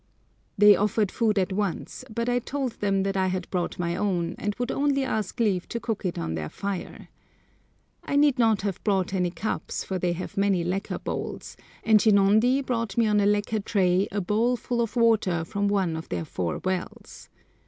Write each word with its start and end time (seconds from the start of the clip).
They 0.57 0.75
offered 0.75 1.11
food 1.11 1.37
at 1.37 1.53
once, 1.53 2.03
but 2.11 2.27
I 2.27 2.39
told 2.39 2.71
them 2.79 3.03
that 3.03 3.15
I 3.15 3.27
had 3.27 3.47
brought 3.51 3.77
my 3.77 3.95
own, 3.95 4.33
and 4.39 4.55
would 4.55 4.71
only 4.71 5.03
ask 5.03 5.39
leave 5.39 5.67
to 5.69 5.79
cook 5.79 6.05
it 6.05 6.17
on 6.17 6.33
their 6.33 6.49
fire. 6.49 7.09
I 8.03 8.15
need 8.15 8.39
not 8.39 8.63
have 8.63 8.83
brought 8.83 9.13
any 9.13 9.29
cups, 9.29 9.83
for 9.83 9.99
they 9.99 10.13
have 10.13 10.37
many 10.37 10.63
lacquer 10.63 10.97
bowls, 10.97 11.55
and 11.83 11.99
Shinondi 12.01 12.61
brought 12.65 12.97
me 12.97 13.05
on 13.05 13.19
a 13.19 13.27
lacquer 13.27 13.59
tray 13.59 14.07
a 14.11 14.21
bowl 14.21 14.55
full 14.55 14.81
of 14.81 14.95
water 14.95 15.45
from 15.45 15.67
one 15.67 15.95
of 15.95 16.09
their 16.09 16.25
four 16.25 16.57
wells. 16.65 17.29